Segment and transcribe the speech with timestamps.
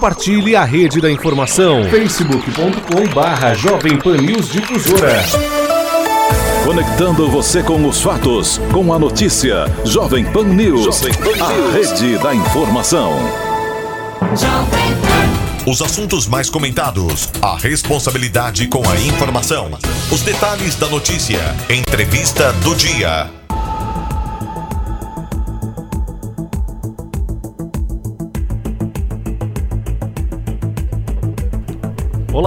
[0.00, 1.84] Compartilhe a rede da informação.
[1.90, 5.22] facebook.com barra Jovem Pan News Difusora.
[6.64, 9.66] Conectando você com os fatos, com a notícia.
[9.84, 11.02] Jovem Pan News,
[11.38, 13.12] a rede da informação.
[15.66, 19.70] Os assuntos mais comentados, a responsabilidade com a informação,
[20.10, 23.39] os detalhes da notícia, entrevista do dia.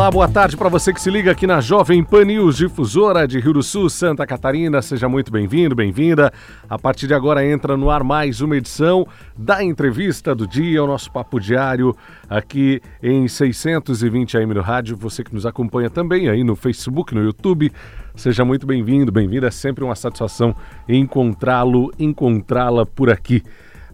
[0.04, 3.40] Olá, boa tarde para você que se liga aqui na Jovem Pan News Difusora de
[3.40, 4.82] Rio do Sul, Santa Catarina.
[4.82, 6.30] Seja muito bem-vindo, bem-vinda.
[6.70, 10.88] A partir de agora entra no ar mais uma edição da entrevista do dia, o
[10.88, 11.96] nosso papo diário
[12.30, 14.98] aqui em 620 AM no rádio.
[14.98, 17.72] Você que nos acompanha também aí no Facebook, no YouTube.
[18.14, 19.48] Seja muito bem-vindo, bem-vinda.
[19.48, 20.54] É sempre uma satisfação
[20.86, 23.42] encontrá-lo, encontrá-la por aqui.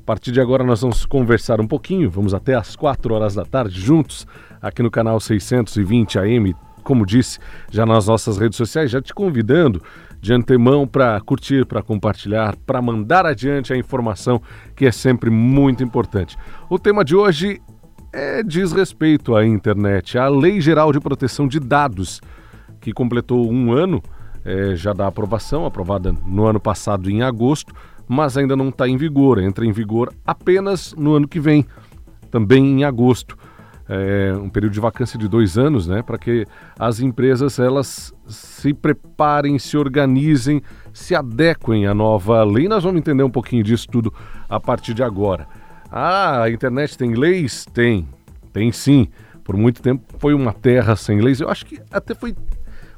[0.09, 3.45] A partir de agora nós vamos conversar um pouquinho, vamos até às 4 horas da
[3.45, 4.25] tarde juntos
[4.59, 7.37] aqui no canal 620 AM, como disse,
[7.69, 9.83] já nas nossas redes sociais, já te convidando
[10.19, 14.41] de antemão para curtir, para compartilhar, para mandar adiante a informação
[14.75, 16.35] que é sempre muito importante.
[16.67, 17.61] O tema de hoje
[18.11, 22.19] é, diz respeito à internet, à Lei Geral de Proteção de Dados,
[22.81, 24.01] que completou um ano
[24.43, 27.75] é, já da aprovação, aprovada no ano passado em agosto,
[28.09, 31.65] mas ainda não está em vigor, entra em vigor apenas no ano que vem,
[32.29, 33.37] também em agosto
[33.89, 36.45] é, um período de vacância de dois anos, né, para que
[36.77, 40.61] as empresas elas se preparem, se organizem,
[40.93, 42.67] se adequem à nova lei.
[42.67, 44.13] Nós vamos entender um pouquinho disso tudo
[44.47, 45.47] a partir de agora.
[45.91, 47.65] Ah, a internet tem leis?
[47.73, 48.07] Tem,
[48.53, 49.07] tem sim.
[49.43, 51.41] Por muito tempo foi uma terra sem leis.
[51.41, 52.35] Eu acho que até foi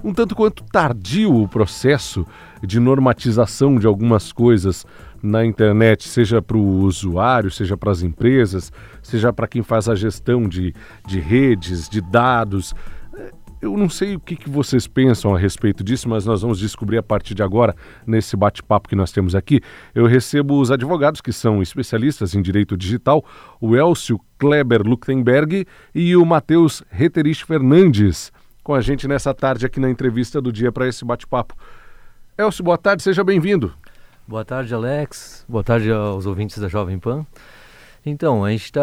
[0.04, 2.28] um tanto quanto tardio o processo
[2.64, 4.86] de normatização de algumas coisas
[5.22, 9.96] na internet, seja para o usuário, seja para as empresas, seja para quem faz a
[9.96, 10.74] gestão de,
[11.08, 12.74] de redes, de dados.
[13.62, 16.98] Eu não sei o que, que vocês pensam a respeito disso, mas nós vamos descobrir
[16.98, 17.76] a partir de agora,
[18.08, 19.62] nesse bate-papo que nós temos aqui.
[19.94, 23.24] Eu recebo os advogados que são especialistas em direito digital,
[23.60, 28.32] o Elcio Kleber Luktenberg e o Matheus Reterich Fernandes,
[28.64, 31.56] com a gente nessa tarde aqui na entrevista do dia para esse bate-papo.
[32.42, 33.72] Elcio, boa tarde, seja bem-vindo.
[34.28, 35.46] Boa tarde, Alex.
[35.48, 37.24] Boa tarde aos ouvintes da Jovem Pan.
[38.04, 38.82] Então, a gente está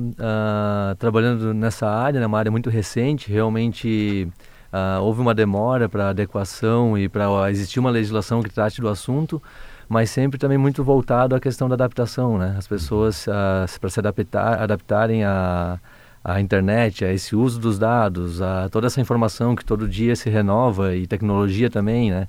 [0.00, 3.30] uh, ah, trabalhando nessa área, né, uma área muito recente.
[3.30, 4.26] Realmente
[4.72, 9.42] uh, houve uma demora para adequação e para existir uma legislação que trate do assunto,
[9.86, 12.38] mas sempre também muito voltado à questão da adaptação.
[12.38, 12.54] Né?
[12.56, 15.78] As pessoas, uh, para se adaptar, adaptarem a
[16.26, 20.30] a internet, a esse uso dos dados, a toda essa informação que todo dia se
[20.30, 22.26] renova e tecnologia também, né?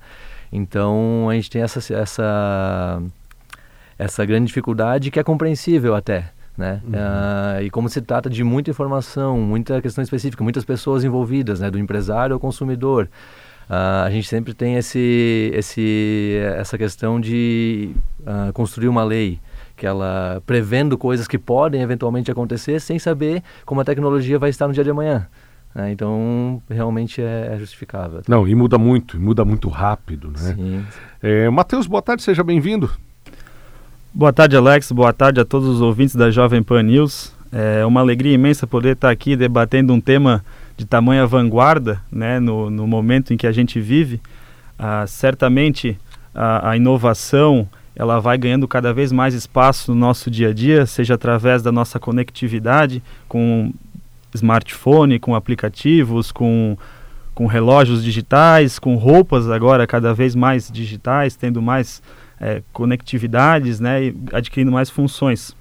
[0.56, 3.02] Então a gente tem essa, essa,
[4.00, 6.32] essa grande dificuldade que é compreensível até.
[6.58, 6.82] Né?
[6.86, 6.92] Uhum.
[6.92, 11.70] Uh, e como se trata de muita informação, muita questão específica, muitas pessoas envolvidas, né?
[11.70, 13.10] do empresário ao consumidor.
[13.70, 17.92] Uh, a gente sempre tem esse, esse, essa questão de
[18.22, 19.40] uh, construir uma lei,
[19.76, 24.68] que ela prevendo coisas que podem eventualmente acontecer sem saber como a tecnologia vai estar
[24.68, 25.28] no dia de amanhã.
[25.76, 25.92] Né?
[25.92, 28.22] Então, realmente é, é, justificável.
[28.28, 30.30] Não, e muda muito, muda muito rápido.
[30.32, 30.56] Né?
[30.56, 30.86] Sim.
[31.22, 32.90] É, Matheus, boa tarde, seja bem-vindo.
[34.14, 34.94] Boa tarde, Alex.
[34.94, 37.36] Boa tarde a todos os ouvintes da Jovem Pan News.
[37.52, 40.44] É uma alegria imensa poder estar aqui debatendo um tema
[40.78, 44.22] de tamanha vanguarda né, no, no momento em que a gente vive.
[44.80, 45.98] Ah, certamente
[46.34, 50.86] a, a inovação ela vai ganhando cada vez mais espaço no nosso dia a dia,
[50.86, 53.74] seja através da nossa conectividade com
[54.36, 56.78] smartphone, com aplicativos, com,
[57.34, 62.02] com relógios digitais, com roupas agora cada vez mais digitais, tendo mais
[62.40, 65.56] é, conectividades né, e adquirindo mais funções.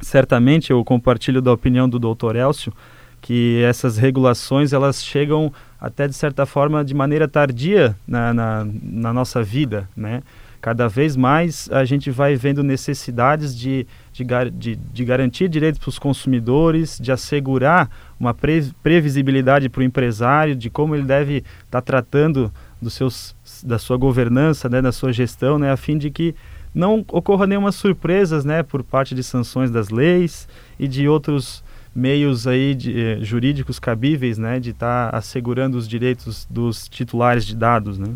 [0.00, 2.36] Certamente eu compartilho da opinião do Dr.
[2.36, 2.72] Elcio
[3.20, 9.12] que essas regulações elas chegam até de certa forma de maneira tardia na, na, na
[9.12, 10.22] nossa vida, né?
[10.60, 15.88] Cada vez mais a gente vai vendo necessidades de, de, de, de garantir direitos para
[15.88, 17.88] os consumidores, de assegurar
[18.18, 23.34] uma pre, previsibilidade para o empresário de como ele deve estar tá tratando dos seus,
[23.64, 26.34] da sua governança, né, da sua gestão, né, a fim de que
[26.74, 31.64] não ocorra nenhuma surpresas né, por parte de sanções das leis e de outros
[31.94, 37.44] meios aí de, eh, jurídicos cabíveis né, de estar tá assegurando os direitos dos titulares
[37.44, 37.98] de dados.
[37.98, 38.14] Né?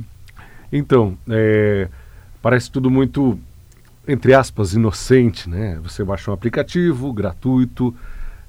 [0.72, 1.88] Então, é,
[2.42, 3.38] Parece tudo muito,
[4.06, 5.78] entre aspas, inocente, né?
[5.82, 7.94] Você baixa um aplicativo gratuito,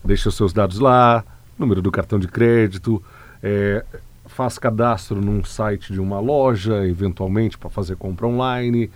[0.04, 1.24] deixa os seus dados lá,
[1.58, 3.02] número do cartão de crédito,
[3.42, 3.86] é,
[4.26, 8.90] faz cadastro num site de uma loja, eventualmente para fazer compra online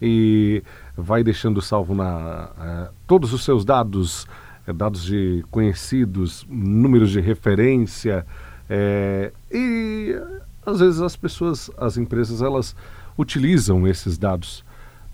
[0.00, 0.62] e
[0.96, 4.26] vai deixando salvo na uh, todos os seus dados
[4.66, 8.26] é, dados de conhecidos, números de referência,
[8.68, 10.18] é, e
[10.64, 12.74] às vezes as pessoas, as empresas, elas
[13.16, 14.64] utilizam esses dados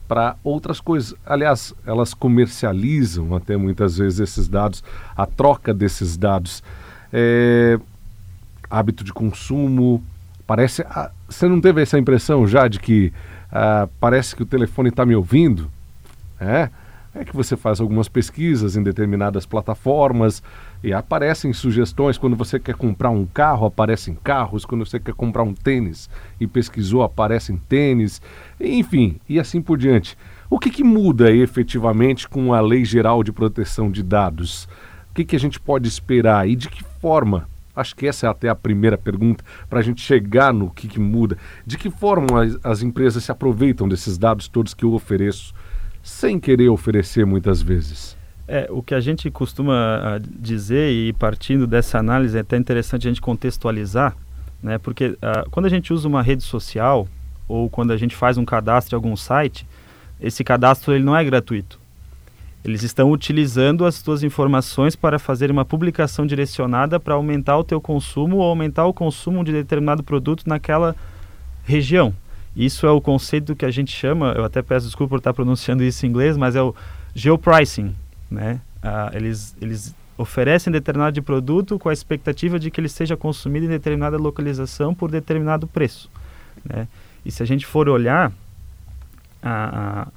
[0.08, 1.14] para outras coisas.
[1.25, 4.82] Aliás, elas comercializam até muitas vezes esses dados,
[5.17, 6.62] a troca desses dados.
[7.12, 7.79] É,
[8.69, 10.02] hábito de consumo,
[10.47, 10.82] parece.
[10.82, 13.12] Ah, você não teve essa impressão já de que
[13.52, 15.70] ah, parece que o telefone está me ouvindo?
[16.41, 16.70] É?
[17.14, 20.43] é que você faz algumas pesquisas em determinadas plataformas
[20.82, 22.18] e aparecem sugestões.
[22.18, 24.64] Quando você quer comprar um carro, aparecem carros.
[24.64, 26.08] Quando você quer comprar um tênis
[26.40, 28.20] e pesquisou, aparecem tênis.
[28.60, 30.16] Enfim, e assim por diante.
[30.48, 34.64] O que, que muda efetivamente com a Lei Geral de Proteção de Dados?
[35.10, 37.48] O que, que a gente pode esperar e de que forma?
[37.74, 41.00] Acho que essa é até a primeira pergunta para a gente chegar no que, que
[41.00, 41.38] muda.
[41.64, 45.54] De que forma as, as empresas se aproveitam desses dados todos que eu ofereço?
[46.02, 48.19] sem querer oferecer muitas vezes?
[48.52, 53.06] É, o que a gente costuma uh, dizer, e partindo dessa análise, é até interessante
[53.06, 54.17] a gente contextualizar,
[54.61, 54.76] né?
[54.76, 57.06] porque uh, quando a gente usa uma rede social
[57.47, 59.64] ou quando a gente faz um cadastro em algum site,
[60.20, 61.79] esse cadastro ele não é gratuito.
[62.64, 67.81] Eles estão utilizando as suas informações para fazer uma publicação direcionada para aumentar o teu
[67.81, 70.97] consumo ou aumentar o consumo de determinado produto naquela
[71.62, 72.12] região.
[72.56, 75.85] Isso é o conceito que a gente chama, eu até peço desculpa por estar pronunciando
[75.85, 76.75] isso em inglês, mas é o
[77.14, 77.94] geopricing.
[78.30, 78.60] Né?
[78.82, 83.66] Ah, eles, eles oferecem determinado de produto com a expectativa de que ele seja consumido
[83.66, 86.10] em determinada localização por determinado preço.
[86.64, 86.86] Né?
[87.24, 88.32] E se a gente for olhar,
[89.42, 90.08] a, a,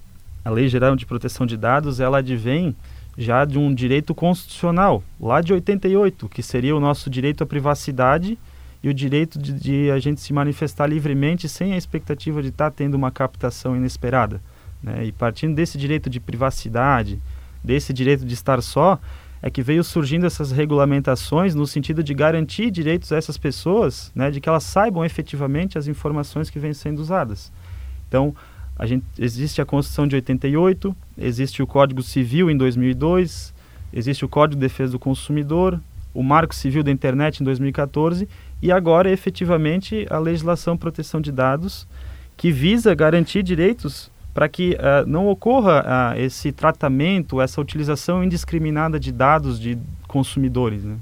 [0.46, 2.76] a Lei Geral de Proteção de Dados, ela advém
[3.18, 8.38] já de um direito constitucional, lá de 88, que seria o nosso direito à privacidade
[8.82, 12.70] e o direito de, de, a gente se manifestar livremente sem a expectativa de estar
[12.70, 14.42] tá tendo uma captação inesperada.
[14.82, 15.06] Né?
[15.06, 17.20] E partindo desse direito de privacidade,
[17.64, 19.00] desse direito de estar só,
[19.42, 24.32] é que veio surgindo essas regulamentações no sentido de garantir direitos a essas pessoas, né,
[24.32, 27.52] de que elas saibam efetivamente as informações que vêm sendo usadas.
[28.08, 28.34] Então,
[28.78, 33.54] a gente, existe a Constituição de 88, existe o Código Civil em 2002,
[33.92, 35.80] existe o Código de Defesa do Consumidor,
[36.14, 38.28] o Marco Civil da Internet em 2014
[38.62, 41.88] e agora efetivamente a legislação proteção de dados
[42.38, 49.00] que visa garantir direitos para que uh, não ocorra uh, esse tratamento, essa utilização indiscriminada
[49.00, 49.78] de dados de
[50.08, 50.84] consumidores.
[50.84, 50.96] Né?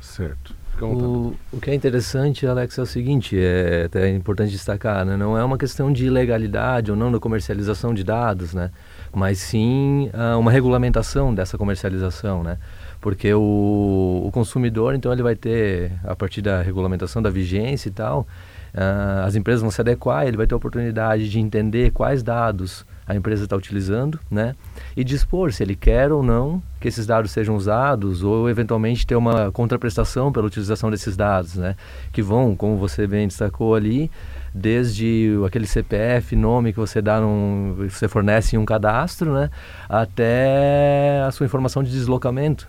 [0.00, 0.56] Certo.
[0.80, 5.16] O, o, que é interessante, Alex, é o seguinte, é até importante destacar, né?
[5.16, 8.70] não é uma questão de ilegalidade ou não da comercialização de dados, né?
[9.12, 12.44] mas sim uh, uma regulamentação dessa comercialização.
[12.44, 12.58] Né?
[13.00, 17.92] porque o, o consumidor, então, ele vai ter, a partir da regulamentação da vigência e
[17.92, 18.26] tal,
[18.74, 22.84] uh, as empresas vão se adequar, ele vai ter a oportunidade de entender quais dados
[23.06, 24.54] a empresa está utilizando, né?
[24.94, 29.16] E dispor se ele quer ou não que esses dados sejam usados ou eventualmente ter
[29.16, 31.74] uma contraprestação pela utilização desses dados, né?
[32.12, 34.10] Que vão, como você bem destacou ali,
[34.54, 39.50] desde aquele CPF, nome que você dá num, você fornece em um cadastro, né?
[39.88, 42.68] Até a sua informação de deslocamento,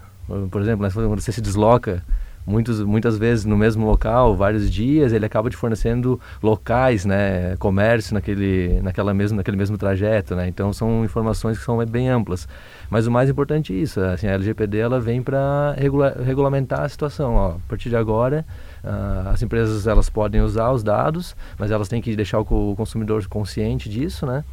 [0.49, 2.03] por exemplo, né, quando você se desloca
[2.45, 8.13] muitos, muitas vezes no mesmo local, vários dias, ele acaba te fornecendo locais, né, comércio
[8.13, 10.47] naquele, naquela mesmo, naquele mesmo trajeto, né?
[10.47, 12.47] Então são informações que são bem amplas.
[12.89, 16.89] Mas o mais importante é isso, assim, a LGPD ela vem para regula regulamentar a
[16.89, 17.35] situação.
[17.35, 18.45] Ó, a partir de agora,
[18.83, 23.25] uh, as empresas elas podem usar os dados, mas elas têm que deixar o consumidor
[23.27, 24.43] consciente disso, né?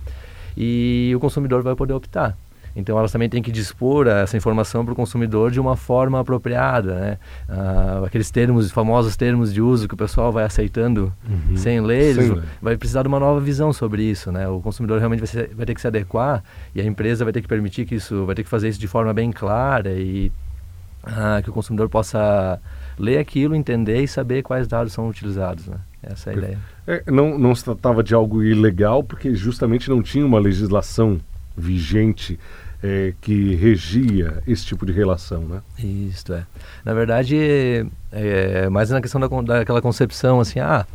[0.57, 2.37] E o consumidor vai poder optar.
[2.76, 6.95] Então elas também têm que dispor essa informação para o consumidor de uma forma apropriada,
[6.95, 7.18] né?
[7.49, 11.56] Ah, aqueles termos, famosos termos de uso que o pessoal vai aceitando uhum.
[11.56, 12.14] sem ler,
[12.61, 14.47] vai precisar de uma nova visão sobre isso, né?
[14.47, 17.40] O consumidor realmente vai, ser, vai, ter que se adequar e a empresa vai ter
[17.40, 20.30] que permitir que isso, vai ter que fazer isso de forma bem clara e
[21.02, 22.61] ah, que o consumidor possa
[22.99, 25.78] ler aquilo, entender e saber quais dados são utilizados, né?
[26.02, 26.59] Essa é a ideia.
[26.87, 31.18] É, não, não se tratava de algo ilegal porque justamente não tinha uma legislação
[31.56, 32.38] vigente
[32.83, 35.62] é, que regia esse tipo de relação, né?
[35.78, 36.45] Isso, é.
[36.85, 37.37] Na verdade,
[38.12, 40.87] é, é mais na questão da, daquela concepção, assim, ah,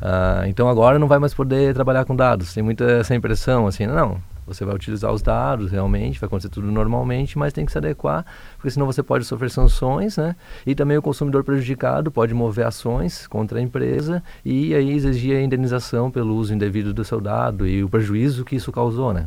[0.00, 2.54] ah, então agora não vai mais poder trabalhar com dados.
[2.54, 6.70] Tem muita essa impressão, assim, não, você vai utilizar os dados realmente, vai acontecer tudo
[6.70, 8.24] normalmente, mas tem que se adequar,
[8.56, 10.34] porque senão você pode sofrer sanções, né?
[10.66, 15.42] E também o consumidor prejudicado pode mover ações contra a empresa e aí exigir a
[15.42, 19.26] indenização pelo uso indevido do seu dado e o prejuízo que isso causou, né?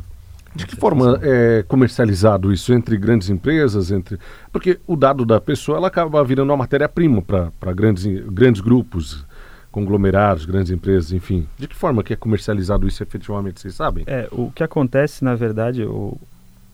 [0.54, 4.18] De que forma é comercializado isso entre grandes empresas, entre
[4.52, 9.26] porque o dado da pessoa ela acaba virando uma matéria-prima para grandes, grandes grupos,
[9.72, 11.48] conglomerados, grandes empresas, enfim.
[11.58, 14.04] De que forma que é comercializado isso efetivamente, vocês sabem?
[14.06, 16.16] É, o que acontece, na verdade, o,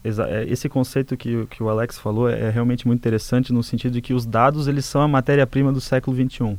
[0.05, 3.93] é, esse conceito que, que o Alex falou é, é realmente muito interessante no sentido
[3.93, 6.59] de que os dados eles são a matéria-prima do século XXI.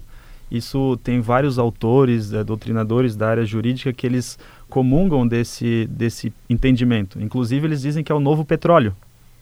[0.49, 4.37] Isso tem vários autores, é, doutrinadores da área jurídica que eles
[4.71, 7.21] comungam desse, desse entendimento.
[7.21, 8.95] Inclusive eles dizem que é o novo petróleo,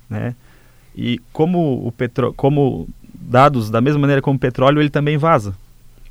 [0.09, 0.36] né?
[0.95, 5.55] E como o petro, como dados da mesma maneira como o petróleo, ele também vaza.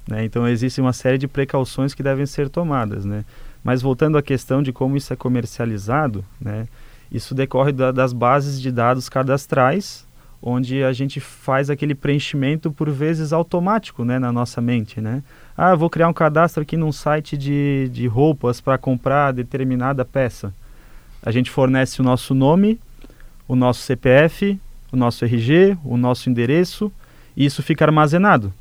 [0.08, 0.25] Né?
[0.25, 3.25] Então existe uma série de precauções que devem ser tomadas, né?
[3.62, 6.68] Mas voltando à questão de como isso é comercializado, né?
[7.10, 10.06] Isso decorre da, das bases de dados cadastrais,
[10.40, 15.22] onde a gente faz aquele preenchimento por vezes automático, né, na nossa mente, né?
[15.60, 20.54] Ah, vou criar um cadastro aqui num site de, de roupas para comprar determinada peça.
[21.20, 22.78] A gente fornece o nosso nome,
[23.48, 24.56] o nosso CPF,
[24.92, 26.92] o nosso RG, o nosso endereço,
[27.36, 28.54] e isso fica armazenado.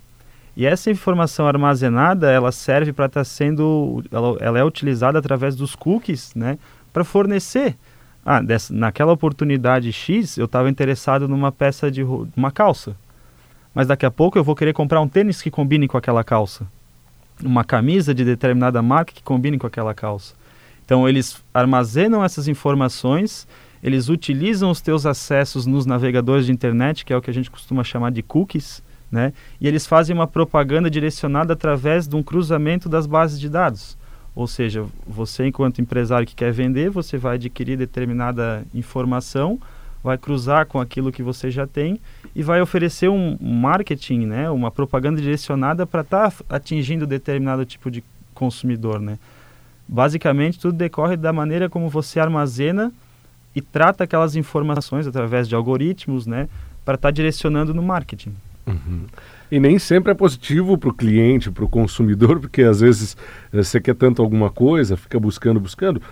[0.56, 5.56] E essa informação armazenada, ela serve para estar tá sendo, ela, ela, é utilizada através
[5.56, 6.58] dos cookies, né,
[6.92, 7.76] para fornecer.
[8.26, 12.02] Ah, dessa, naquela oportunidade X, eu estava interessado numa peça de
[12.36, 12.96] uma calça.
[13.72, 16.66] Mas daqui a pouco eu vou querer comprar um tênis que combine com aquela calça.
[17.44, 20.34] Uma camisa de determinada marca que combine com aquela calça.
[20.84, 23.48] Então eles armazenam essas informações,
[23.84, 27.52] eles utilizam os teus acessos nos navegadores de internet, que é o que a gente
[27.52, 29.34] costuma chamar de cookies, né?
[29.60, 33.98] E eles fazem uma propaganda direcionada através de um cruzamento das bases de dados.
[34.34, 39.60] Ou seja, você enquanto empresário que quer vender, você vai adquirir determinada informação,
[40.04, 42.00] vai cruzar com aquilo que você já tem
[42.38, 47.90] e vai oferecer um marketing, né, uma propaganda direcionada para estar tá atingindo determinado tipo
[47.90, 48.04] de
[48.36, 49.18] consumidor, né?
[49.88, 52.94] Basicamente, tudo decorre da maneira como você armazena
[53.56, 56.48] e trata aquelas informações através de algoritmos, né,
[56.86, 58.36] para estar tá direcionando no marketing.
[58.68, 59.06] Uhum.
[59.50, 63.18] E nem sempre é positivo para o cliente, para o consumidor, porque às vezes
[63.52, 66.04] eh, você quer tanto alguma coisa, fica buscando, buscando.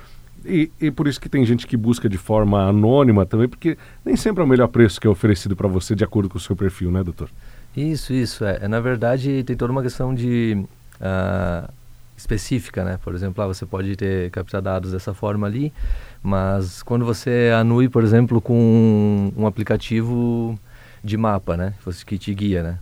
[0.46, 4.16] E, e, por isso que tem gente que busca de forma anônima também, porque nem
[4.16, 6.56] sempre é o melhor preço que é oferecido para você de acordo com o seu
[6.56, 7.30] perfil, né, doutor?
[7.76, 8.46] Isso, isso.
[8.46, 10.64] É, é na verdade, tem toda uma questão de
[11.02, 11.72] uh,
[12.16, 13.00] específica, né?
[13.04, 15.74] Por exemplo, ah, você pode ter captar dados dessa forma ali,
[16.22, 20.58] mas quando você anui, por exemplo, com um, um aplicativo
[21.04, 21.74] de mapa, né?
[22.06, 22.80] Que te guia, né?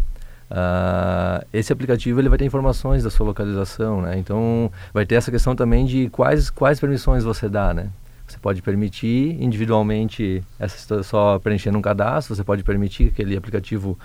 [0.54, 4.20] Uh, esse aplicativo ele vai ter informações da sua localização, né?
[4.20, 7.90] Então vai ter essa questão também de quais quais permissões você dá, né?
[8.28, 13.98] Você pode permitir individualmente essa só preenchendo um cadastro, você pode permitir que aquele aplicativo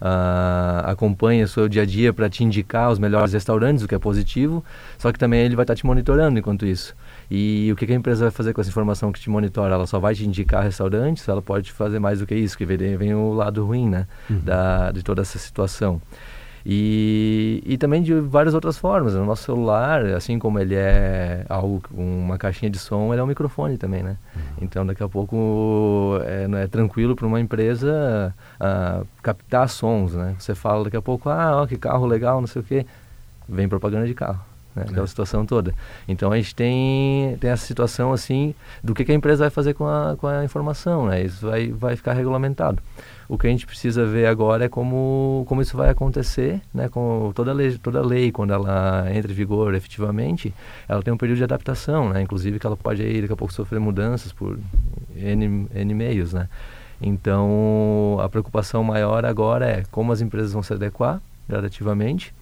[0.00, 3.94] uh, acompanhe o seu dia a dia para te indicar os melhores restaurantes, o que
[3.94, 4.64] é positivo,
[4.98, 6.94] só que também ele vai estar tá te monitorando enquanto isso.
[7.30, 9.74] E o que, a empresa vai fazer com essa informação que te monitora?
[9.74, 11.28] Ela só vai te indicar restaurantes?
[11.28, 14.06] Ela pode fazer mais do que isso, que vem, vem o lado ruim, né?
[14.30, 14.40] Uhum.
[14.40, 16.00] Da, de toda essa situação.
[16.68, 19.14] E, e também de várias outras formas.
[19.14, 23.26] O nosso celular, assim como ele é algo, uma caixinha de som, ele é um
[23.28, 24.16] microfone também, né?
[24.34, 24.42] Uhum.
[24.62, 30.34] Então daqui a pouco é, não é tranquilo para uma empresa uh, captar sons, né?
[30.40, 32.84] Você fala daqui a pouco, ah, ó, que carro legal, não sei o quê.
[33.48, 34.40] Vem propaganda de carro
[34.74, 35.06] né, aquela é.
[35.06, 35.72] situação toda.
[36.08, 39.74] Então a gente tem, tem essa situação assim do que, que, a empresa vai fazer
[39.74, 41.22] com a, com a informação, né?
[41.22, 42.82] Isso vai, vai ficar regulamentado.
[43.28, 46.88] O que a gente precisa ver agora é como, como isso vai acontecer, né?
[46.88, 50.54] Com toda lei, toda lei quando ela entra em vigor efetivamente,
[50.88, 52.22] ela tem um período de adaptação, né?
[52.22, 54.58] Inclusive que ela pode aí, daqui a pouco sofrer mudanças por
[55.16, 56.48] N, N meios, né?
[57.00, 62.34] Então a preocupação maior agora é como as empresas vão se adequar gradativamente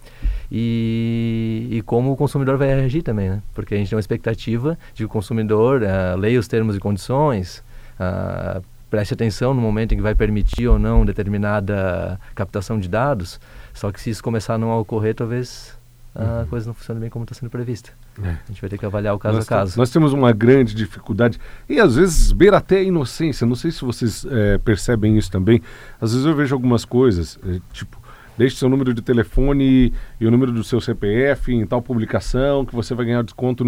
[0.51, 3.43] e, e como o consumidor vai reagir também, né?
[3.55, 6.81] Porque a gente tem uma expectativa de que o consumidor uh, leia os termos e
[6.81, 7.63] condições,
[7.99, 8.63] uh,
[8.95, 13.41] preste atenção no momento em que vai permitir ou não determinada captação de dados,
[13.73, 15.77] só que se isso começar a não ocorrer, talvez
[16.15, 16.47] a uhum.
[16.47, 17.91] coisa não funcione bem como está sendo prevista.
[18.23, 18.29] É.
[18.29, 19.77] A gente vai ter que avaliar o caso nós a caso.
[19.77, 23.45] Nós temos uma grande dificuldade e às vezes beira até a inocência.
[23.45, 25.61] Não sei se vocês é, percebem isso também.
[26.01, 27.99] Às vezes eu vejo algumas coisas, é, tipo,
[28.37, 32.75] Deixe seu número de telefone e o número do seu CPF em tal publicação que
[32.75, 33.65] você vai ganhar desconto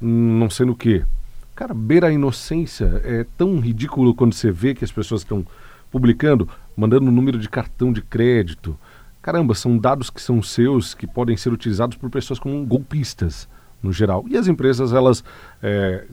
[0.00, 1.04] não sei no que.
[1.54, 3.00] Cara, beira a inocência.
[3.04, 5.44] É tão ridículo quando você vê que as pessoas estão
[5.90, 8.78] publicando, mandando o número de cartão de crédito.
[9.20, 13.48] Caramba, são dados que são seus, que podem ser utilizados por pessoas como golpistas,
[13.82, 14.24] no geral.
[14.28, 15.22] E as empresas, elas
[15.62, 16.06] é,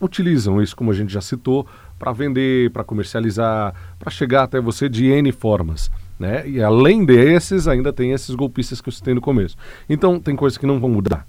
[0.00, 1.66] utilizam isso, como a gente já citou,
[1.98, 5.90] para vender, para comercializar, para chegar até você de N formas.
[6.18, 6.48] Né?
[6.48, 9.56] E além desses, ainda tem esses golpistas que eu citei no começo.
[9.88, 11.26] Então, tem coisas que não vão mudar.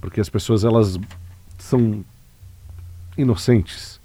[0.00, 0.98] Porque as pessoas, elas
[1.58, 2.04] são
[3.16, 4.00] inocentes.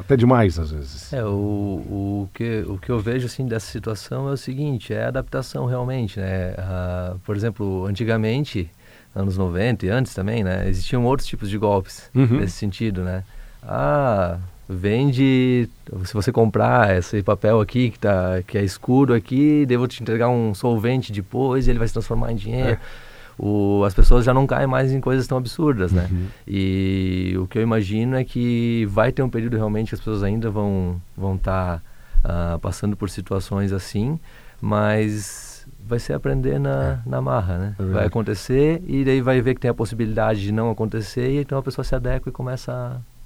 [0.00, 1.12] Até demais, às vezes.
[1.12, 5.04] É, o, o, que, o que eu vejo, assim, dessa situação é o seguinte, é
[5.04, 6.54] a adaptação, realmente, né?
[6.58, 8.70] Ah, por exemplo, antigamente,
[9.14, 10.68] anos 90 e antes também, né?
[10.68, 12.40] Existiam outros tipos de golpes, uhum.
[12.40, 13.24] nesse sentido, né?
[13.62, 14.38] Ah,
[14.68, 15.68] vende,
[16.04, 20.28] se você comprar esse papel aqui que, tá, que é escuro aqui, devo te entregar
[20.28, 22.72] um solvente depois e ele vai se transformar em dinheiro.
[22.72, 23.07] É.
[23.38, 26.08] O, as pessoas já não caem mais em coisas tão absurdas, né?
[26.10, 26.26] Uhum.
[26.46, 30.24] E o que eu imagino é que vai ter um período realmente que as pessoas
[30.24, 31.80] ainda vão vão estar
[32.22, 34.18] tá, uh, passando por situações assim,
[34.60, 37.08] mas vai ser aprender na, é.
[37.08, 37.74] na marra, né?
[37.78, 41.38] É vai acontecer e daí vai ver que tem a possibilidade de não acontecer e
[41.38, 42.72] então a pessoa se adequa e começa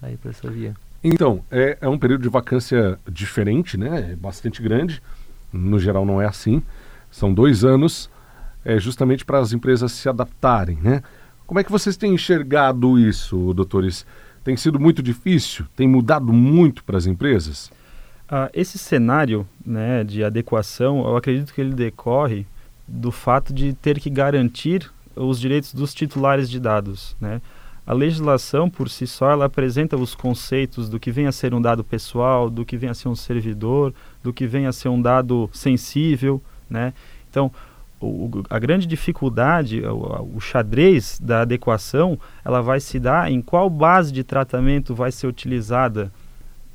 [0.02, 0.74] a, a ir para essa via.
[1.02, 4.12] Então, é, é um período de vacância diferente, né?
[4.12, 5.02] É bastante grande.
[5.52, 6.62] No geral não é assim.
[7.10, 8.08] São dois anos
[8.64, 11.02] é, justamente para as empresas se adaptarem, né?
[11.46, 14.06] Como é que vocês têm enxergado isso, doutores?
[14.44, 15.66] Tem sido muito difícil?
[15.76, 17.70] Tem mudado muito para as empresas?
[18.28, 22.46] Ah, esse cenário né, de adequação, eu acredito que ele decorre
[22.88, 27.40] do fato de ter que garantir os direitos dos titulares de dados, né?
[27.84, 31.60] A legislação por si só ela apresenta os conceitos do que vem a ser um
[31.60, 33.92] dado pessoal, do que vem a ser um servidor,
[34.22, 36.40] do que vem a ser um dado sensível,
[36.70, 36.94] né?
[37.28, 37.50] Então,
[38.06, 43.70] o, a grande dificuldade, o, o, xadrez da adequação, ela vai se dar em qual
[43.70, 46.10] base de tratamento vai ser utilizada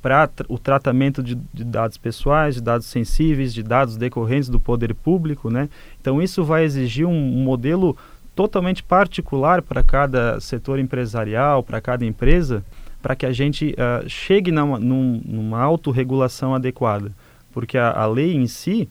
[0.00, 4.94] para o tratamento de, de, dados pessoais, de dados sensíveis, de dados decorrentes do poder
[4.94, 5.68] público, né?
[6.00, 7.96] Então isso vai exigir um, modelo
[8.34, 12.64] totalmente particular para cada setor empresarial, para cada empresa,
[13.02, 17.12] para que a gente uh, chegue numa, num, numa autorregulação adequada.
[17.52, 18.88] Porque a, a lei em si,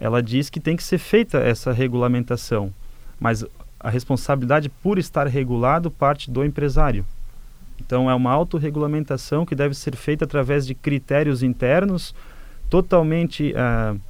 [0.00, 2.72] ela diz que tem que ser feita essa regulamentação,
[3.20, 3.44] mas
[3.78, 7.04] a responsabilidade por estar regulado parte do empresário.
[7.78, 12.14] Então é uma autorregulamentação que deve ser feita através de critérios internos
[12.70, 14.00] totalmente uh,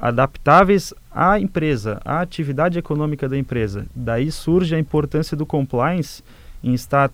[0.00, 3.86] adaptáveis à empresa, à atividade econômica da empresa.
[3.94, 6.22] Daí surge a importância do compliance
[6.62, 7.10] em estar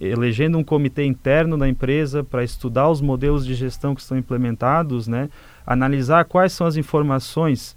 [0.00, 5.08] elegendo um comitê interno da empresa para estudar os modelos de gestão que estão implementados,
[5.08, 5.28] né?
[5.66, 7.76] Analisar quais são as informações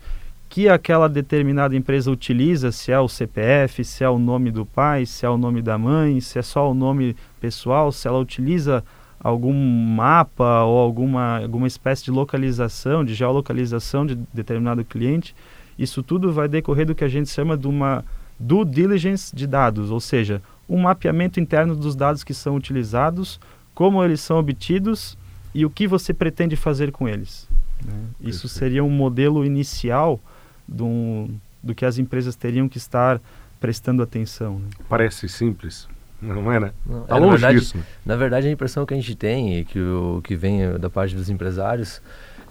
[0.50, 5.06] que aquela determinada empresa utiliza, se é o CPF, se é o nome do pai,
[5.06, 8.84] se é o nome da mãe, se é só o nome pessoal, se ela utiliza
[9.20, 15.36] algum mapa ou alguma, alguma espécie de localização, de geolocalização de determinado cliente,
[15.78, 18.04] isso tudo vai decorrer do que a gente chama de uma
[18.40, 23.40] due diligence de dados, ou seja, um mapeamento interno dos dados que são utilizados,
[23.76, 25.18] como eles são obtidos
[25.54, 27.48] e o que você pretende fazer com eles.
[27.86, 27.94] Né?
[28.22, 30.20] Isso seria um modelo inicial
[30.68, 31.30] do,
[31.62, 33.22] do que as empresas teriam que estar
[33.60, 34.60] prestando atenção.
[34.60, 34.70] Né?
[34.88, 35.88] Parece simples,
[36.22, 36.72] não é, né?
[36.86, 37.78] Não, tá é, longe verdade, disso.
[38.06, 41.16] Na verdade, a impressão que a gente tem, e que, o, que vem da parte
[41.16, 42.02] dos empresários,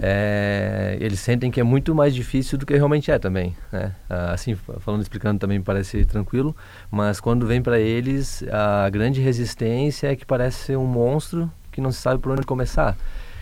[0.01, 3.57] é, eles sentem que é muito mais difícil do que realmente é também.
[3.73, 3.95] Né?
[4.09, 6.57] Ah, assim, falando, explicando também parece tranquilo,
[6.91, 11.81] mas quando vem para eles, a grande resistência é que parece ser um monstro que
[11.81, 12.97] não se sabe por onde começar.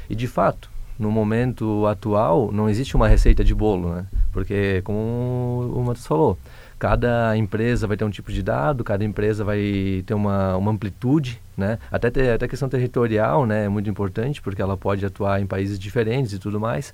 [0.09, 4.07] E de fato, no momento atual, não existe uma receita de bolo, né?
[4.33, 6.39] Porque, como o Matheus falou,
[6.79, 11.41] cada empresa vai ter um tipo de dado, cada empresa vai ter uma, uma amplitude,
[11.57, 11.79] né?
[11.91, 13.65] Até, ter, até questão territorial, né?
[13.65, 16.93] É muito importante, porque ela pode atuar em países diferentes e tudo mais.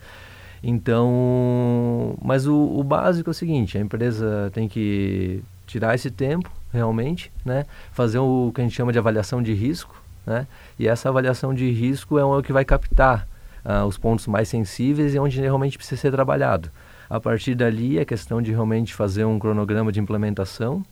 [0.62, 6.50] Então, mas o, o básico é o seguinte, a empresa tem que tirar esse tempo,
[6.72, 7.66] realmente, né?
[7.92, 10.46] Fazer o que a gente chama de avaliação de risco, né?
[10.78, 13.26] E essa avaliação de risco é o que vai captar
[13.64, 16.70] uh, os pontos mais sensíveis e onde realmente precisa ser trabalhado.
[17.08, 20.82] A partir dali, é questão de realmente fazer um cronograma de implementação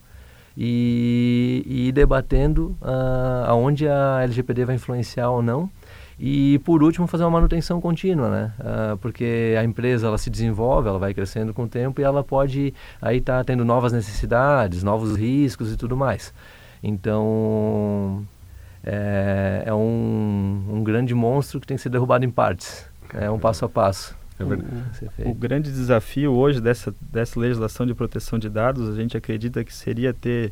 [0.55, 5.69] e, e debatendo uh, aonde a LGPD vai influenciar ou não.
[6.19, 8.53] E, por último, fazer uma manutenção contínua, né?
[8.59, 12.23] Uh, porque a empresa, ela se desenvolve, ela vai crescendo com o tempo e ela
[12.23, 16.31] pode aí estar tá tendo novas necessidades, novos riscos e tudo mais.
[16.83, 18.23] Então,
[18.83, 22.85] é, é um, um grande monstro que tem que ser derrubado em partes.
[23.13, 24.15] É um passo a passo.
[24.39, 29.15] É o, o, grande desafio hoje dessa, dessa legislação de proteção de dados, a gente
[29.15, 30.51] acredita que seria ter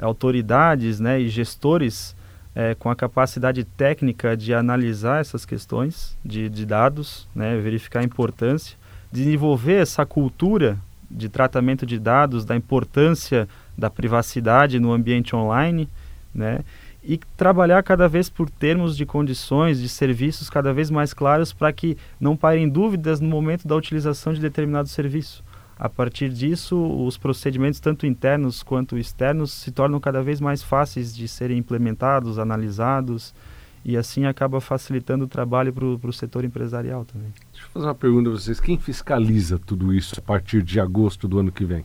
[0.00, 2.14] autoridades né, e gestores
[2.54, 8.04] é, com a capacidade técnica de analisar essas questões de, de dados, né, verificar a
[8.04, 8.76] importância,
[9.10, 10.78] desenvolver essa cultura
[11.10, 15.88] de tratamento de dados, da importância da privacidade no ambiente online,
[16.34, 16.60] né,
[17.06, 21.72] e trabalhar cada vez por termos de condições, de serviços cada vez mais claros para
[21.72, 25.44] que não parem dúvidas no momento da utilização de determinado serviço.
[25.78, 31.14] A partir disso, os procedimentos, tanto internos quanto externos, se tornam cada vez mais fáceis
[31.14, 33.34] de serem implementados, analisados,
[33.84, 37.28] e assim acaba facilitando o trabalho para o setor empresarial também.
[37.52, 41.28] Deixa eu fazer uma pergunta a vocês: quem fiscaliza tudo isso a partir de agosto
[41.28, 41.84] do ano que vem?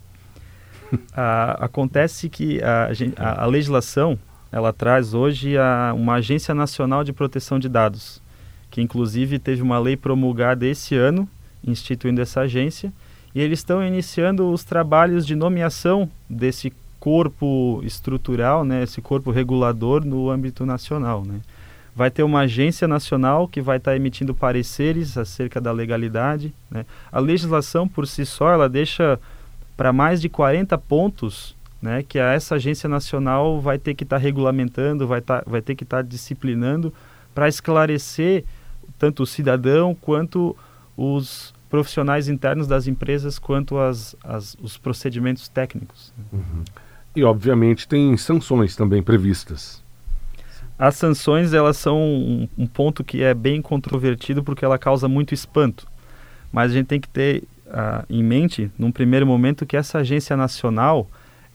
[1.14, 4.18] Ah, acontece que a, a, a legislação
[4.52, 8.22] ela traz hoje a, uma Agência Nacional de Proteção de Dados,
[8.72, 11.28] que inclusive teve uma lei promulgada esse ano,
[11.66, 12.92] instituindo essa agência,
[13.34, 20.04] e eles estão iniciando os trabalhos de nomeação desse corpo estrutural, né, esse corpo regulador
[20.04, 21.24] no âmbito nacional.
[21.26, 21.40] Né.
[21.96, 26.54] Vai ter uma agência nacional que vai estar tá emitindo pareceres acerca da legalidade.
[26.70, 26.86] Né.
[27.12, 29.20] A legislação por si só ela deixa
[29.78, 34.22] para mais de 40 pontos né, que essa agência nacional vai ter que estar tá
[34.22, 36.94] regulamentando, vai, tá, vai ter que estar tá disciplinando
[37.34, 38.44] para esclarecer
[38.98, 40.56] tanto o cidadão quanto
[40.98, 46.12] os profissionais internos das empresas quanto as, as os procedimentos técnicos.
[46.34, 46.63] Uhum.
[47.15, 49.84] E obviamente tem sanções também previstas.
[50.78, 55.34] As sanções elas são um, um, ponto que é bem controvertido porque ela causa muito
[55.34, 55.88] espanto.
[56.52, 60.38] Mas a gente tem que ter uh, em mente, num primeiro momento, que essa agência
[60.38, 61.08] nacional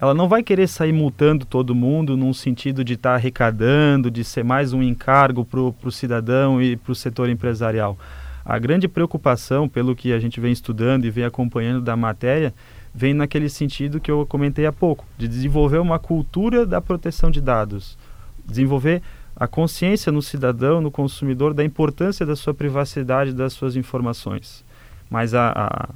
[0.04, 4.22] ela não vai querer sair multando todo mundo num sentido de estar tá arrecadando, de
[4.22, 7.96] ser mais um encargo para o cidadão e para o setor empresarial.
[8.44, 12.52] A grande preocupação, pelo que a gente vem estudando e vem acompanhando da matéria,
[12.94, 17.40] vem naquele sentido que eu comentei há pouco, de desenvolver uma cultura da proteção de
[17.40, 17.96] dados,
[18.44, 19.00] desenvolver
[19.34, 24.62] a consciência no cidadão, no consumidor, da importância da sua privacidade das suas informações.
[25.08, 25.88] Mas a, a,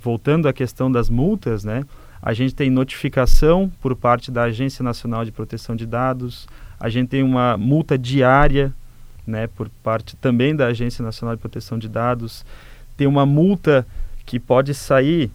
[0.00, 1.84] voltando à questão das multas, né?
[2.26, 7.08] A gente tem notificação por parte da Agência Nacional de Proteção de Dados, a gente
[7.08, 8.74] tem uma multa diária,
[9.24, 12.44] né, por parte também da Agência Nacional de Proteção de Dados,
[12.96, 13.86] tem uma multa
[14.24, 15.30] que pode sair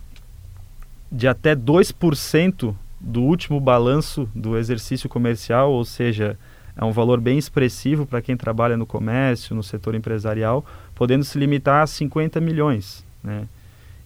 [1.10, 6.38] de até 2% do último balanço do exercício comercial, ou seja,
[6.76, 11.40] é um valor bem expressivo para quem trabalha no comércio, no setor empresarial, podendo se
[11.40, 13.02] limitar a 50 milhões.
[13.24, 13.48] Né?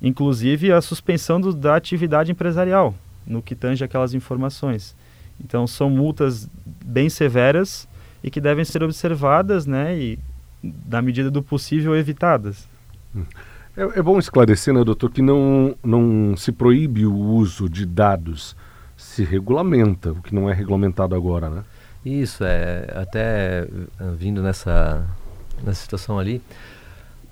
[0.02, 2.94] Inclusive a suspensão do, da atividade empresarial,
[3.26, 4.96] no que tange aquelas informações.
[5.44, 6.50] Então, são multas
[6.84, 7.88] bem severas
[8.24, 10.20] e que devem ser observadas né, e,
[10.88, 12.68] na medida do possível, evitadas.
[13.76, 18.56] É, é bom esclarecer, né, doutor, que não, não se proíbe o uso de dados,
[18.96, 21.64] se regulamenta, o que não é regulamentado agora, né?
[22.06, 23.68] Isso, é até
[24.16, 25.06] vindo nessa,
[25.64, 26.42] nessa situação ali,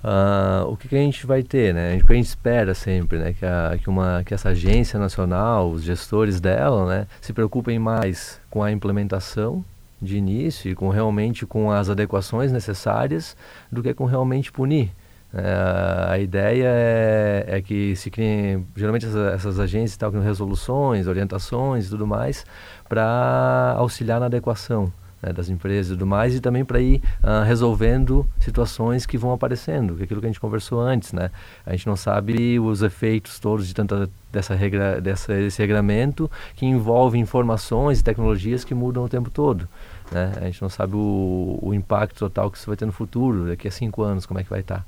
[0.04, 1.96] Uh, o que, que, a gente vai ter, né?
[1.96, 3.32] O que a gente espera sempre, né?
[3.32, 7.08] Que, a, que, uma, que essa agência nacional, os gestores dela, né?
[7.22, 9.64] Se preocupem mais com a implementação
[10.02, 13.38] de início e com realmente com as adequações necessárias
[13.72, 14.92] do que com realmente punir.
[15.34, 21.08] Uh, a ideia é, é, que se criem, geralmente essas, essas agências estão com resoluções,
[21.08, 22.46] orientações e tudo mais
[22.90, 24.92] para auxiliar na adequação
[25.24, 29.32] né, das empresas e tudo mais, e também para ir uh, resolvendo situações que vão
[29.32, 31.32] aparecendo, que é aquilo que a gente conversou antes, né?
[31.66, 36.66] A gente não sabe os efeitos todos de tanta dessa regra, dessa, desse regramento que
[36.66, 39.68] envolve informações e tecnologias que mudam o tempo todo.
[40.12, 40.34] Né?
[40.42, 43.68] A gente não sabe o, o impacto total que isso vai ter no futuro, daqui
[43.68, 44.80] a cinco anos, como é que vai estar.
[44.80, 44.86] Tá,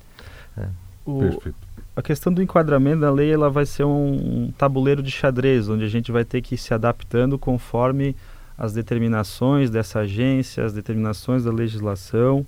[0.58, 0.70] né?
[1.06, 1.56] Perfeito.
[1.96, 5.86] A questão do enquadramento da lei ela vai ser um, um tabuleiro de xadrez, onde
[5.86, 8.16] a gente vai ter que ir se adaptando conforme
[8.58, 12.46] as determinações dessa agência, as determinações da legislação,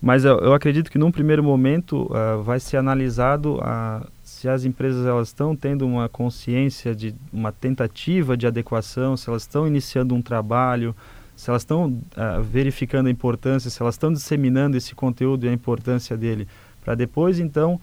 [0.00, 4.64] mas eu, eu acredito que num primeiro momento uh, vai ser analisado uh, se as
[4.64, 10.14] empresas elas estão tendo uma consciência de uma tentativa de adequação, se elas estão iniciando
[10.14, 10.94] um trabalho,
[11.34, 15.52] se elas estão uh, verificando a importância, se elas estão disseminando esse conteúdo e a
[15.52, 16.46] importância dele,
[16.84, 17.80] para depois então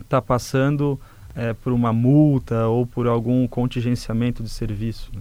[0.00, 0.98] estar tá passando
[1.38, 5.10] eh, por uma multa ou por algum contingenciamento de serviço.
[5.14, 5.20] Né?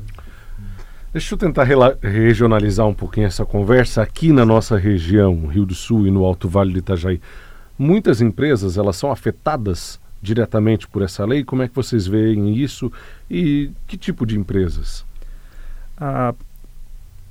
[1.16, 1.66] Deixa eu tentar
[2.02, 6.50] regionalizar um pouquinho essa conversa aqui na nossa região, Rio do Sul e no Alto
[6.50, 7.22] Vale do Itajaí.
[7.80, 11.42] Muitas empresas elas são afetadas diretamente por essa lei.
[11.42, 12.92] Como é que vocês veem isso
[13.32, 15.06] e que tipo de empresas?
[15.98, 16.36] Ah,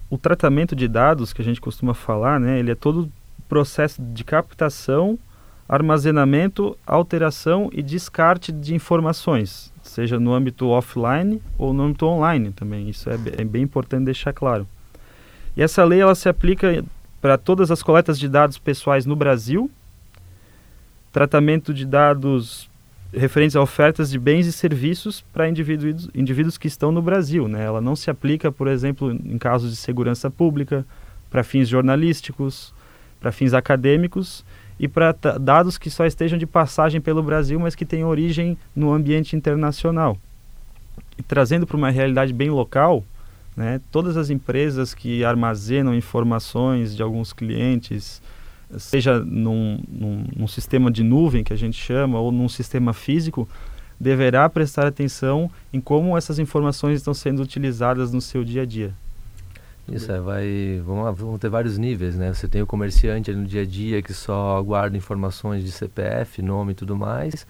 [0.08, 3.12] o tratamento de dados que a gente costuma falar, né, ele é todo
[3.50, 5.18] processo de captação,
[5.68, 12.88] armazenamento, alteração e descarte de informações seja no âmbito offline ou no âmbito online também.
[12.88, 14.66] Isso é, é bem importante deixar claro.
[15.56, 16.84] E essa lei ela se aplica
[17.20, 19.70] para todas as coletas de dados pessoais no Brasil,
[21.12, 22.68] tratamento de dados
[23.12, 27.46] referentes a ofertas de bens e serviços para indivíduos, indivíduos que estão no Brasil.
[27.46, 27.64] Né?
[27.64, 30.84] Ela não se aplica, por exemplo, em casos de segurança pública,
[31.30, 32.74] para fins jornalísticos,
[33.20, 34.44] para fins acadêmicos
[34.78, 38.92] e para dados que só estejam de passagem pelo Brasil, mas que têm origem no
[38.92, 40.18] ambiente internacional.
[41.16, 43.04] E trazendo para uma realidade bem local,
[43.56, 48.20] né, todas as empresas que armazenam informações de alguns clientes,
[48.76, 53.48] seja num, num, num sistema de nuvem que a gente chama ou num sistema físico,
[53.98, 58.92] deverá prestar atenção em como essas informações estão sendo utilizadas no seu dia a dia.
[59.88, 62.32] Isso é, vai, vão ter vários níveis, né?
[62.32, 66.72] Você tem o comerciante no dia a dia que só guarda informações de CPF, nome
[66.72, 67.46] e tudo mais.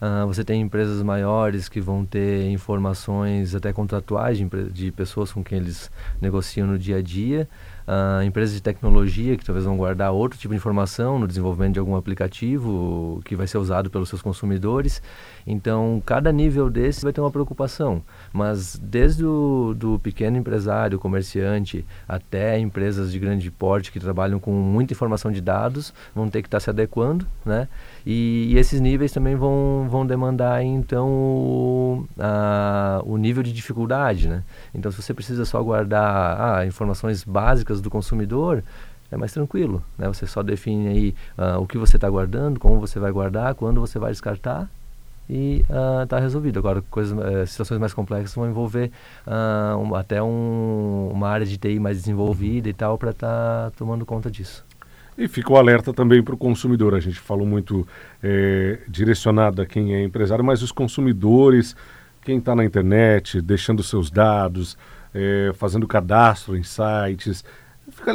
[0.00, 5.42] Uh, você tem empresas maiores que vão ter informações até contratuais de, de pessoas com
[5.42, 7.48] quem eles negociam no dia a dia.
[7.88, 11.78] Uh, empresas de tecnologia que talvez vão guardar outro tipo de informação no desenvolvimento de
[11.78, 15.00] algum aplicativo que vai ser usado pelos seus consumidores.
[15.46, 18.02] Então, cada nível desse vai ter uma preocupação.
[18.30, 24.52] Mas desde o do pequeno empresário, comerciante, até empresas de grande porte que trabalham com
[24.52, 27.68] muita informação de dados, vão ter que estar se adequando, né?
[28.04, 34.28] E, e esses níveis também vão, vão demandar, então, o, a, o nível de dificuldade,
[34.28, 34.44] né?
[34.74, 38.62] Então, se você precisa só guardar ah, informações básicas do consumidor,
[39.10, 40.06] é mais tranquilo, né?
[40.08, 43.80] Você só define aí uh, o que você está guardando, como você vai guardar, quando
[43.80, 44.68] você vai descartar
[45.28, 45.64] e
[46.02, 46.58] está uh, resolvido.
[46.58, 48.90] Agora, coisas, uh, situações mais complexas vão envolver
[49.26, 53.72] uh, um, até um, uma área de TI mais desenvolvida e tal para estar tá
[53.76, 54.64] tomando conta disso.
[55.16, 56.94] E fica o alerta também para o consumidor.
[56.94, 57.86] A gente falou muito
[58.22, 61.74] é, direcionado a quem é empresário, mas os consumidores,
[62.22, 64.78] quem está na internet, deixando seus dados,
[65.12, 67.44] é, fazendo cadastro em sites.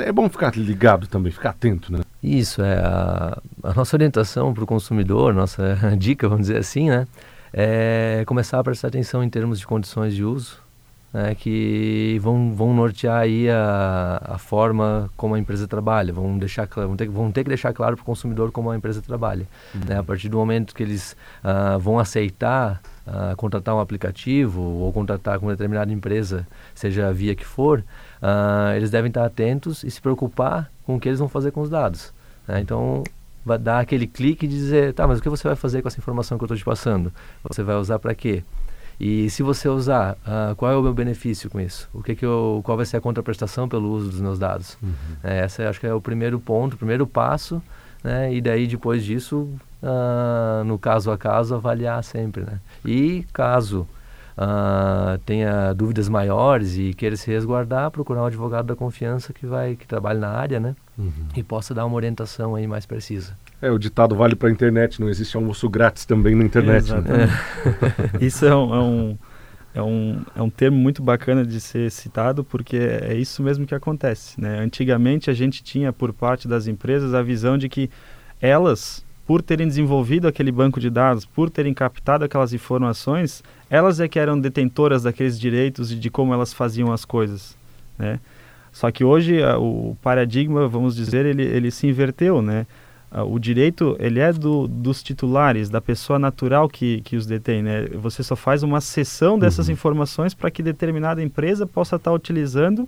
[0.04, 2.00] É bom ficar ligado também, ficar atento, né?
[2.22, 7.08] Isso, é a, a nossa orientação para o consumidor, nossa dica, vamos dizer assim, né?
[7.52, 10.64] É começar a prestar atenção em termos de condições de uso,
[11.14, 16.68] né, que vão, vão nortear aí a, a forma como a empresa trabalha, vão, deixar,
[16.68, 19.46] vão, ter, vão ter que deixar claro para o consumidor como a empresa trabalha.
[19.76, 19.82] Uhum.
[19.88, 24.92] Né, a partir do momento que eles uh, vão aceitar uh, contratar um aplicativo ou
[24.92, 27.84] contratar com uma determinada empresa, seja a via que for,
[28.24, 31.62] uh, eles devem estar atentos e se preocupar com o que eles vão fazer com
[31.62, 32.14] os dados.
[32.48, 32.62] Né?
[32.62, 33.04] Então,
[33.46, 36.00] vai dar aquele clique e dizer, tá, mas o que você vai fazer com essa
[36.00, 37.12] informação que eu estou te passando?
[37.44, 38.44] Você vai usar para quê?
[39.00, 41.90] E se você usar, uh, qual é o meu benefício com isso?
[41.94, 44.78] O que que eu, qual vai ser a contraprestação pelo uso dos meus dados?
[44.82, 44.94] Uhum.
[45.24, 47.62] É, essa acho que é o primeiro ponto, o primeiro passo,
[48.04, 48.34] né?
[48.34, 49.50] E daí depois disso,
[49.82, 52.60] uh, no caso a caso, avaliar sempre, né?
[52.86, 53.88] E caso
[54.38, 59.76] uh, tenha dúvidas maiores e queira se resguardar, procurar um advogado da confiança que vai
[59.76, 60.76] que trabalhe na área, né?
[60.98, 61.12] Uhum.
[61.36, 63.36] E possa dar uma orientação aí mais precisa.
[63.64, 66.92] É, o ditado vale para a internet, não existe almoço grátis também na internet.
[66.94, 67.30] Né?
[68.20, 69.18] isso é um, é, um,
[69.74, 73.74] é, um, é um termo muito bacana de ser citado, porque é isso mesmo que
[73.74, 74.40] acontece.
[74.40, 74.60] Né?
[74.60, 77.90] Antigamente a gente tinha por parte das empresas a visão de que
[78.42, 83.42] elas, por terem desenvolvido aquele banco de dados, por terem captado aquelas informações,
[83.74, 87.58] elas é que eram detentoras daqueles direitos e de como elas faziam as coisas.
[87.98, 88.20] Né?
[88.72, 92.68] Só que hoje o paradigma, vamos dizer, ele, ele se inverteu, né?
[93.10, 97.64] Ah, o direito ele é do, dos titulares, da pessoa natural que, que os detém.
[97.64, 97.88] Né?
[97.96, 99.74] Você só faz uma cessão dessas uhum.
[99.74, 102.88] informações para que determinada empresa possa estar tá utilizando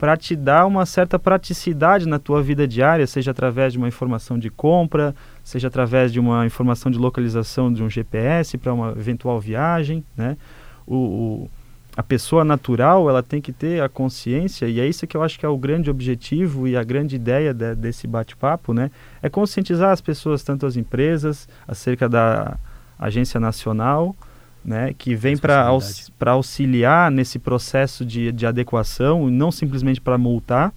[0.00, 4.38] para te dar uma certa praticidade na tua vida diária, seja através de uma informação
[4.38, 9.38] de compra, seja através de uma informação de localização de um GPS para uma eventual
[9.38, 10.02] viagem.
[10.16, 10.38] Né?
[10.86, 11.50] O, o
[11.94, 15.38] a pessoa natural ela tem que ter a consciência e é isso que eu acho
[15.38, 18.90] que é o grande objetivo e a grande ideia de, desse bate-papo, né?
[19.20, 22.56] É conscientizar as pessoas, tanto as empresas, acerca da
[22.98, 24.16] agência nacional,
[24.64, 24.94] né?
[24.96, 30.72] Que vem para aux, auxiliar nesse processo de, de adequação e não simplesmente para multar,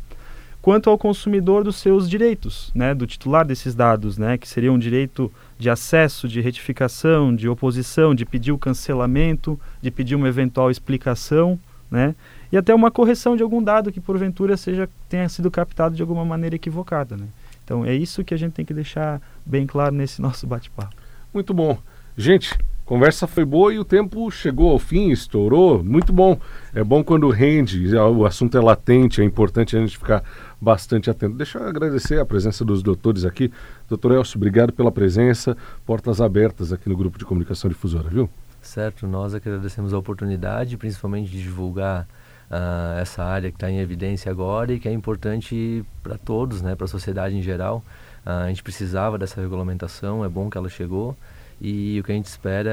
[0.63, 4.79] quanto ao consumidor dos seus direitos, né, do titular desses dados, né, que seria um
[4.79, 10.71] direito de acesso, de retificação, de oposição, de pedir o cancelamento, de pedir uma eventual
[10.71, 11.59] explicação,
[11.91, 12.15] né,
[12.49, 16.23] e até uma correção de algum dado que porventura seja tenha sido captado de alguma
[16.23, 17.27] maneira equivocada, né.
[17.65, 20.95] Então é isso que a gente tem que deixar bem claro nesse nosso bate-papo.
[21.33, 21.77] Muito bom,
[22.17, 22.57] gente.
[22.85, 25.81] Conversa foi boa e o tempo chegou ao fim, estourou.
[25.81, 26.37] Muito bom.
[26.75, 30.21] É bom quando rende, o assunto é latente, é importante a gente ficar
[30.59, 31.35] bastante atento.
[31.35, 33.51] Deixa eu agradecer a presença dos doutores aqui.
[33.87, 35.55] Doutor Elcio, obrigado pela presença.
[35.85, 38.29] Portas abertas aqui no Grupo de Comunicação Difusora, viu?
[38.61, 42.07] Certo, nós agradecemos a oportunidade, principalmente de divulgar
[42.51, 46.75] uh, essa área que está em evidência agora e que é importante para todos, né,
[46.75, 47.83] para a sociedade em geral.
[48.25, 51.15] Uh, a gente precisava dessa regulamentação, é bom que ela chegou.
[51.61, 52.71] E o que a gente espera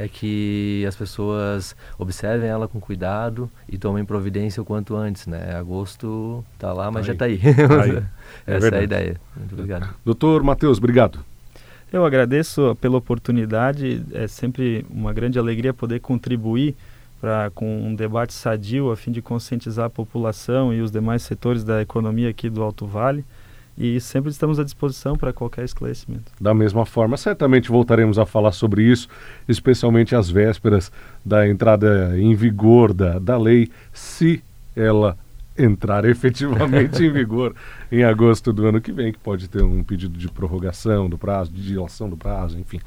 [0.00, 5.54] é que as pessoas observem ela com cuidado e tomem providência o quanto antes, né?
[5.54, 7.38] Agosto está lá, mas tá já está aí.
[7.38, 8.02] Tá aí.
[8.46, 9.20] É Essa é a ideia.
[9.36, 9.94] Muito obrigado.
[10.04, 11.20] Doutor Matheus, obrigado.
[11.92, 14.02] Eu agradeço pela oportunidade.
[14.12, 16.76] É sempre uma grande alegria poder contribuir
[17.20, 21.62] para com um debate sadio a fim de conscientizar a população e os demais setores
[21.62, 23.24] da economia aqui do Alto Vale
[23.76, 26.32] e sempre estamos à disposição para qualquer esclarecimento.
[26.40, 29.08] Da mesma forma, certamente voltaremos a falar sobre isso,
[29.48, 30.92] especialmente às vésperas
[31.24, 34.42] da entrada em vigor da, da lei, se
[34.76, 35.16] ela
[35.56, 37.54] entrar efetivamente em vigor
[37.90, 41.52] em agosto do ano que vem, que pode ter um pedido de prorrogação do prazo,
[41.52, 42.80] de dilação do prazo, enfim.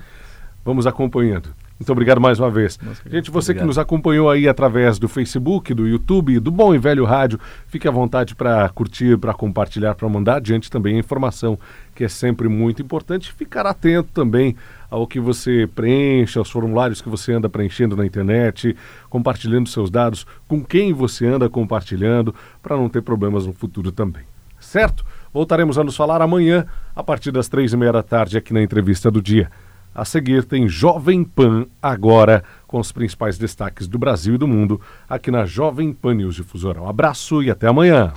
[0.64, 1.50] Vamos acompanhando.
[1.80, 2.80] Muito obrigado mais uma vez.
[3.06, 3.64] Gente, você obrigado.
[3.64, 7.88] que nos acompanhou aí através do Facebook, do YouTube, do Bom e Velho Rádio, fique
[7.88, 11.58] à vontade para curtir, para compartilhar, para mandar adiante também a informação,
[11.96, 13.34] que é sempre muito importante.
[13.34, 14.56] Ficar atento também
[14.90, 18.76] ao que você preenche, aos formulários que você anda preenchendo na internet,
[19.10, 24.24] compartilhando seus dados, com quem você anda compartilhando, para não ter problemas no futuro também.
[24.60, 25.04] Certo?
[25.34, 28.62] Voltaremos a nos falar amanhã, a partir das três e meia da tarde, aqui na
[28.62, 29.50] entrevista do dia.
[29.96, 34.82] A seguir tem Jovem Pan agora, com os principais destaques do Brasil e do mundo,
[35.08, 36.82] aqui na Jovem Pan News Difusora.
[36.82, 38.12] Um abraço e até amanhã.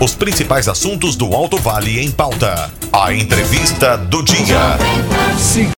[0.00, 2.70] Os principais assuntos do Alto Vale em pauta.
[2.92, 4.76] A entrevista do dia.